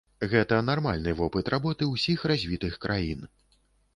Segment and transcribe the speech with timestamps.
[0.29, 3.21] Гэта нармальны вопыт работы ўсіх развітых краін.